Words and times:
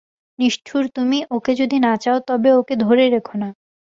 নিষ্ঠুর 0.39 0.83
তুমি, 0.89 1.17
ওকে 1.31 1.51
যদি 1.55 1.77
না 1.79 1.93
চাও 1.97 2.17
তবে 2.27 2.49
ওকে 2.51 2.75
ধরে 2.75 3.03
রেখো 3.09 3.35
না। 3.37 3.49